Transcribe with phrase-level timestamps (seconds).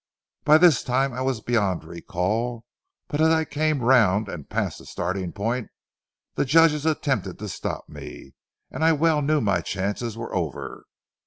[0.45, 2.65] By this time I was beyond recall,
[3.07, 5.69] but as I came round and passed the starting point,
[6.33, 8.33] the judges attempted to stop me,
[8.71, 10.85] and I well knew my chances were over.